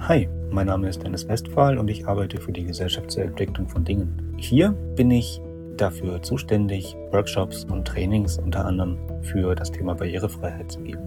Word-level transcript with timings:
Hi, 0.00 0.28
mein 0.50 0.68
Name 0.68 0.88
ist 0.88 1.02
Dennis 1.02 1.28
Westphal 1.28 1.76
und 1.76 1.88
ich 1.88 2.06
arbeite 2.06 2.40
für 2.40 2.52
die 2.52 2.64
Gesellschaft 2.64 3.10
zur 3.10 3.24
Entwicklung 3.24 3.68
von 3.68 3.84
Dingen. 3.84 4.34
Hier 4.38 4.70
bin 4.94 5.10
ich 5.10 5.40
dafür 5.76 6.22
zuständig, 6.22 6.96
Workshops 7.10 7.64
und 7.64 7.86
Trainings 7.86 8.38
unter 8.38 8.64
anderem 8.64 8.96
für 9.22 9.54
das 9.54 9.70
Thema 9.70 9.94
Barrierefreiheit 9.94 10.72
zu 10.72 10.80
geben. 10.80 11.00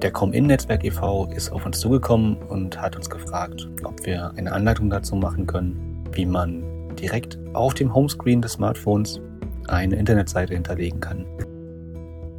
Der 0.00 0.10
Com-In-Netzwerk 0.10 0.84
e.V. 0.84 1.26
ist 1.32 1.50
auf 1.50 1.66
uns 1.66 1.80
zugekommen 1.80 2.36
und 2.48 2.80
hat 2.80 2.96
uns 2.96 3.10
gefragt, 3.10 3.68
ob 3.84 4.06
wir 4.06 4.32
eine 4.36 4.52
Anleitung 4.52 4.88
dazu 4.88 5.16
machen 5.16 5.46
können, 5.46 6.04
wie 6.12 6.24
man 6.24 6.62
direkt 6.94 7.38
auf 7.52 7.74
dem 7.74 7.92
Homescreen 7.92 8.40
des 8.40 8.52
Smartphones 8.52 9.20
eine 9.66 9.96
Internetseite 9.96 10.54
hinterlegen 10.54 11.00
kann. 11.00 11.26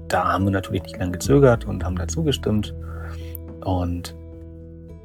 Da 0.07 0.33
haben 0.33 0.45
wir 0.45 0.51
natürlich 0.51 0.83
nicht 0.83 0.97
lange 0.97 1.11
gezögert 1.11 1.65
und 1.65 1.83
haben 1.83 1.97
dazu 1.97 2.23
gestimmt. 2.23 2.73
Und 3.63 4.15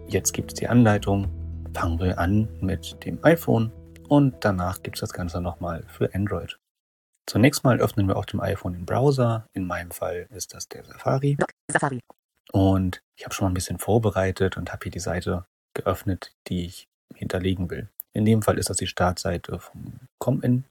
jetzt 0.08 0.32
gibt 0.32 0.52
es 0.52 0.58
die 0.58 0.68
Anleitung. 0.68 1.28
Fangen 1.74 1.98
wir 1.98 2.18
an 2.18 2.48
mit 2.60 3.04
dem 3.04 3.18
iPhone 3.24 3.72
und 4.08 4.36
danach 4.40 4.82
gibt 4.82 4.96
es 4.96 5.00
das 5.00 5.12
Ganze 5.12 5.40
nochmal 5.40 5.84
für 5.88 6.14
Android. 6.14 6.58
Zunächst 7.26 7.64
mal 7.64 7.80
öffnen 7.80 8.06
wir 8.06 8.16
auf 8.16 8.26
dem 8.26 8.40
iPhone 8.40 8.74
den 8.74 8.86
Browser. 8.86 9.48
In 9.52 9.66
meinem 9.66 9.90
Fall 9.90 10.28
ist 10.30 10.54
das 10.54 10.68
der 10.68 10.84
Safari. 10.84 11.38
Safari. 11.70 12.00
Und 12.52 13.02
ich 13.16 13.24
habe 13.24 13.34
schon 13.34 13.46
mal 13.46 13.50
ein 13.50 13.54
bisschen 13.54 13.78
vorbereitet 13.78 14.56
und 14.56 14.72
habe 14.72 14.84
hier 14.84 14.92
die 14.92 15.00
Seite 15.00 15.46
geöffnet, 15.72 16.32
die 16.46 16.66
ich 16.66 16.88
hinterlegen 17.14 17.70
will. 17.70 17.88
In 18.12 18.24
dem 18.24 18.42
Fall 18.42 18.58
ist 18.58 18.70
das 18.70 18.76
die 18.76 18.86
Startseite 18.86 19.58
vom 19.58 20.00
ComIn. 20.18 20.64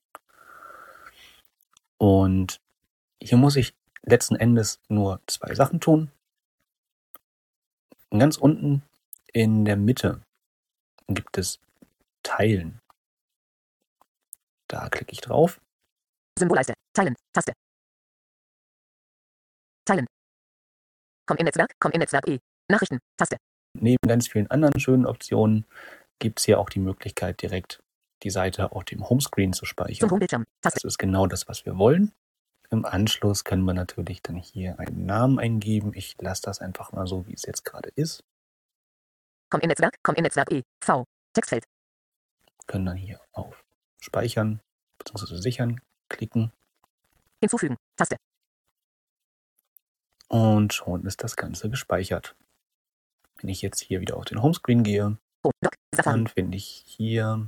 Und 1.98 2.62
hier 3.22 3.38
muss 3.38 3.56
ich 3.56 3.74
letzten 4.04 4.36
Endes 4.36 4.80
nur 4.88 5.20
zwei 5.28 5.54
Sachen 5.56 5.80
tun. 5.80 6.12
Ganz 8.12 8.38
unten 8.38 8.84
in 9.34 9.66
der 9.66 9.78
Mitte 9.78 10.22
gibt 11.08 11.38
es 11.38 11.60
Teilen. 12.22 12.80
Da 14.68 14.90
klicke 14.90 15.12
ich 15.12 15.22
drauf. 15.22 15.60
Symbolleiste. 16.40 16.74
Teilen. 16.94 17.16
Taste. 17.34 17.54
Teilen. 19.86 20.08
Komm 21.28 21.38
in 21.38 21.46
Netzwerk. 21.46 21.74
Komm 21.80 21.92
in 21.92 22.00
Netzwerk 22.00 22.28
E. 22.28 22.40
Nachrichten. 22.70 23.00
Taste. 23.18 23.38
Neben 23.74 24.08
ganz 24.08 24.28
vielen 24.28 24.50
anderen 24.50 24.80
schönen 24.80 25.06
Optionen 25.06 25.66
gibt 26.20 26.40
es 26.40 26.46
hier 26.46 26.60
auch 26.60 26.70
die 26.70 26.80
Möglichkeit, 26.80 27.42
direkt 27.42 27.84
die 28.24 28.30
Seite 28.30 28.72
auf 28.72 28.86
dem 28.86 29.10
Homescreen 29.10 29.52
zu 29.52 29.66
speichern. 29.66 30.08
Zum 30.08 30.12
Homebildschirm. 30.12 30.46
Taste. 30.62 30.80
Das 30.82 30.84
ist 30.86 30.98
genau 30.98 31.28
das, 31.28 31.48
was 31.48 31.66
wir 31.66 31.78
wollen. 31.78 32.14
Im 32.70 32.86
Anschluss 32.86 33.44
können 33.44 33.66
wir 33.66 33.74
natürlich 33.74 34.22
dann 34.22 34.38
hier 34.38 34.80
einen 34.80 35.06
Namen 35.06 35.40
eingeben. 35.40 35.92
Ich 35.94 36.16
lasse 36.20 36.44
das 36.44 36.60
einfach 36.60 36.94
mal 36.94 37.06
so, 37.06 37.28
wie 37.28 37.34
es 37.34 37.46
jetzt 37.46 37.66
gerade 37.66 37.90
ist. 37.96 38.24
Komm 39.54 39.62
in 39.62 39.70
Netzwerk. 39.70 40.00
Komm 40.02 40.16
in 40.16 40.24
Netzwerk 40.24 40.52
E. 40.52 40.64
V. 40.84 41.06
Textfeld. 41.32 41.66
Können 42.66 42.88
dann 42.88 42.98
hier 42.98 43.22
auf 43.34 43.64
Speichern 44.00 44.62
bzw. 44.98 45.36
Sichern 45.36 45.80
klicken. 46.10 46.52
Hinzufügen. 47.40 47.78
Taste. 47.96 48.16
Und 50.28 50.74
schon 50.74 51.06
ist 51.06 51.24
das 51.24 51.36
Ganze 51.36 51.70
gespeichert. 51.70 52.36
Wenn 53.42 53.52
ich 53.52 53.62
jetzt 53.62 53.80
hier 53.80 54.02
wieder 54.02 54.18
auf 54.18 54.26
den 54.26 54.42
Homescreen 54.42 54.82
gehe, 54.82 55.20
Home. 55.44 55.54
Doc. 55.62 55.74
Safari. 55.94 56.18
dann 56.18 56.28
finde 56.28 56.58
ich 56.58 56.84
hier, 56.88 57.48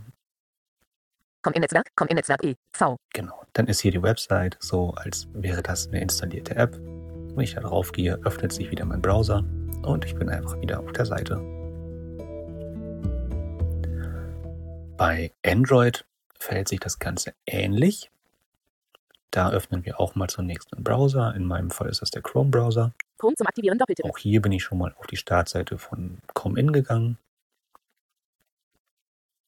Komm 1.42 1.54
in 1.54 1.62
Netzwerk. 1.62 1.88
Komm 1.96 2.08
in 2.10 2.18
Netzwerk 2.18 2.44
E. 2.44 2.54
V. 2.76 2.98
genau, 3.16 3.42
dann 3.54 3.66
ist 3.66 3.80
hier 3.80 3.92
die 3.92 4.04
Website, 4.04 4.58
so 4.60 4.92
als 4.92 5.28
wäre 5.34 5.64
das 5.64 5.88
eine 5.88 6.02
installierte 6.02 6.56
App. 6.56 6.76
Wenn 6.76 7.40
ich 7.40 7.56
da 7.56 7.62
drauf 7.62 7.92
gehe, 7.92 8.14
öffnet 8.26 8.54
sich 8.54 8.70
wieder 8.70 8.86
mein 8.86 9.02
Browser 9.02 9.44
und 9.82 10.06
ich 10.06 10.14
bin 10.14 10.30
einfach 10.30 10.62
wieder 10.62 10.80
auf 10.80 10.92
der 10.94 11.08
Seite. 11.08 11.65
Bei 14.98 15.34
Android 15.46 16.06
verhält 16.40 16.70
sich 16.70 16.80
das 16.80 17.00
Ganze 17.00 17.34
ähnlich. 17.46 18.10
Da 19.30 19.52
öffnen 19.52 19.84
wir 19.84 20.00
auch 20.00 20.16
mal 20.16 20.30
zunächst 20.30 20.74
einen 20.74 20.86
Browser. 20.86 21.36
In 21.36 21.44
meinem 21.44 21.70
Fall 21.70 21.90
ist 21.90 22.02
das 22.02 22.12
der 22.12 22.22
Chrome-Browser. 22.22 22.94
Chrome 23.18 23.36
zum 23.36 23.46
Aktivieren 23.48 23.78
Doppeltipp. 23.78 24.06
Auch 24.06 24.18
hier 24.18 24.42
bin 24.42 24.54
ich 24.54 24.64
schon 24.64 24.78
mal 24.78 24.94
auf 24.98 25.08
die 25.08 25.18
Startseite 25.18 25.78
von 25.78 26.20
ComIn 26.34 26.72
gegangen. 26.72 27.18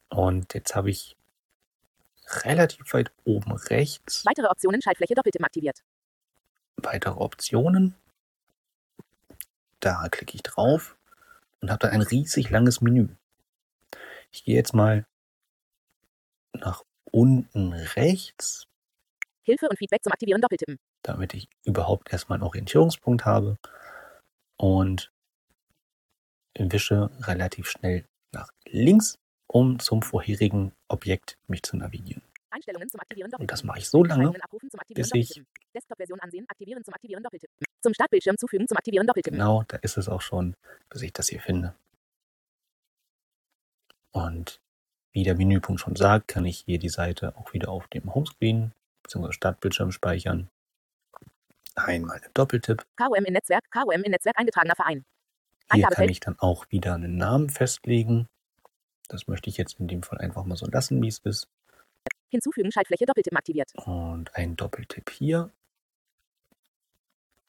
Und 0.09 0.53
jetzt 0.53 0.75
habe 0.75 0.89
ich 0.89 1.15
relativ 2.43 2.93
weit 2.93 3.11
oben 3.23 3.53
rechts 3.53 4.25
Weitere 4.25 4.47
Optionen. 4.47 4.81
Schaltfläche 4.81 5.15
Doppeltipp 5.15 5.43
aktiviert. 5.45 5.81
weitere 6.75 7.13
Optionen. 7.13 7.95
Da 9.79 10.09
klicke 10.09 10.35
ich 10.35 10.43
drauf 10.43 10.97
und 11.61 11.69
habe 11.71 11.79
dann 11.79 11.91
ein 11.91 12.01
riesig 12.01 12.49
langes 12.49 12.81
Menü. 12.81 13.07
Ich 14.31 14.43
gehe 14.43 14.55
jetzt 14.55 14.73
mal 14.73 15.05
nach 16.57 16.83
unten 17.11 17.73
rechts, 17.73 18.65
Hilfe 19.43 19.69
und 19.69 19.77
Feedback 19.77 20.03
zum 20.03 20.11
Aktivieren 20.11 20.41
Doppeltippen. 20.41 20.77
damit 21.03 21.33
ich 21.33 21.47
überhaupt 21.63 22.11
erstmal 22.11 22.37
einen 22.37 22.43
Orientierungspunkt 22.43 23.25
habe 23.25 23.57
und 24.57 25.09
wische 26.57 27.09
relativ 27.21 27.69
schnell 27.69 28.05
nach 28.33 28.49
links, 28.67 29.17
um 29.47 29.79
zum 29.79 30.01
vorherigen 30.01 30.73
Objekt 30.89 31.37
mich 31.47 31.63
zu 31.63 31.77
navigieren. 31.77 32.21
Einstellungen 32.49 32.89
zum 32.89 32.99
Aktivieren 32.99 33.27
Und 33.27 33.33
Doppeltipp. 33.33 33.49
das 33.49 33.63
mache 33.63 33.79
ich 33.79 33.87
so 33.89 34.03
lange, 34.03 34.33
bis 34.89 35.13
ich-. 35.13 35.41
Desktop-Version 35.73 36.19
ansehen. 36.19 36.45
Aktivieren 36.49 36.83
zum 36.83 36.93
Aktivieren 36.93 37.23
Doppeltipp. 37.23 37.49
Zum 37.81 37.93
Startbildschirm 37.93 38.37
zufügen 38.37 38.67
zum 38.67 38.77
Aktivieren 38.77 39.05
Doppeltippen. 39.07 39.37
genau, 39.37 39.63
da 39.67 39.77
ist 39.77 39.97
es 39.97 40.09
auch 40.09 40.21
schon, 40.21 40.55
bis 40.89 41.03
ich 41.03 41.13
das 41.13 41.29
hier 41.29 41.39
finde. 41.39 41.75
Und 44.11 44.59
wie 45.17 45.23
der 45.23 45.33
Menüpunkt 45.33 45.81
schon 45.81 45.95
sagt, 45.95 46.27
kann 46.27 46.45
ich 46.45 46.59
hier 46.67 46.77
die 46.77 46.89
Seite 46.89 47.35
auch 47.37 47.51
wieder 47.51 47.69
auf 47.69 47.87
dem 47.87 48.13
Homescreen 48.13 48.71
bzw. 49.01 49.31
Startbildschirm 49.31 49.91
speichern. 49.91 50.47
Einmal 51.73 52.17
einen 52.17 52.29
Doppeltipp. 52.35 52.85
KOM 52.97 53.25
in 53.25 53.33
Netzwerk. 53.33 53.63
KOM 53.71 54.03
in 54.03 54.11
Netzwerk 54.11 54.37
eingetragener 54.37 54.75
Verein. 54.75 55.05
Hier 55.73 55.87
kann 55.87 56.07
ich 56.07 56.19
dann 56.19 56.37
auch 56.37 56.67
wieder 56.69 56.93
einen 56.93 57.17
Namen 57.17 57.49
festlegen. 57.49 58.27
Das 59.07 59.27
möchte 59.27 59.49
ich 59.49 59.57
jetzt 59.57 59.79
in 59.79 59.87
dem 59.87 60.03
Fall 60.03 60.19
einfach 60.19 60.45
mal 60.45 60.55
so 60.55 60.67
lassen, 60.67 61.01
wie 61.01 61.07
es 61.07 61.17
ist. 61.17 61.47
Hinzufügen. 62.29 62.71
Schaltfläche 62.71 63.07
Doppeltipp 63.07 63.35
aktiviert. 63.35 63.71
Und 63.87 64.35
ein 64.35 64.55
Doppeltipp 64.55 65.09
hier 65.09 65.49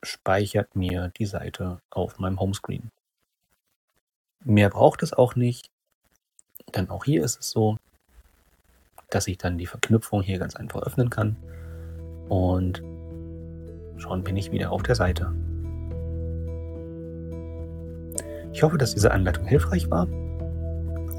speichert 0.03 0.75
mir 0.75 1.13
die 1.19 1.27
Seite 1.27 1.83
auf 1.91 2.19
meinem 2.19 2.41
Homescreen. 2.41 2.91
Mehr 4.43 4.71
braucht 4.71 5.03
es 5.03 5.13
auch 5.13 5.37
nicht, 5.37 5.71
denn 6.79 6.91
auch 6.91 7.05
hier 7.05 7.25
ist 7.25 7.39
es 7.41 7.51
so, 7.51 7.77
dass 9.11 9.27
ich 9.27 9.39
dann 9.39 9.59
die 9.59 9.67
Verknüpfung 9.67 10.23
hier 10.23 10.39
ganz 10.39 10.57
einfach 10.57 10.83
öffnen 10.83 11.11
kann 11.11 11.37
und 12.29 12.83
schon 13.97 14.23
bin 14.23 14.37
ich 14.37 14.53
wieder 14.53 14.71
auf 14.71 14.83
der 14.83 14.95
Seite. 14.95 15.33
Ich 18.53 18.63
hoffe, 18.63 18.79
dass 18.79 18.95
diese 18.95 19.11
Anleitung 19.11 19.47
hilfreich 19.47 19.91
war. 19.91 20.09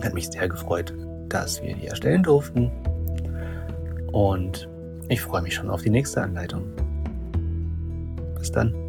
Hat 0.03 0.13
mich 0.13 0.29
sehr 0.29 0.47
gefreut, 0.49 0.93
dass 1.29 1.61
wir 1.61 1.75
die 1.75 1.87
erstellen 1.87 2.23
durften. 2.23 2.71
Und 4.11 4.67
ich 5.09 5.21
freue 5.21 5.41
mich 5.41 5.55
schon 5.55 5.69
auf 5.69 5.81
die 5.81 5.89
nächste 5.89 6.21
Anleitung. 6.21 6.63
Bis 8.37 8.51
dann. 8.51 8.88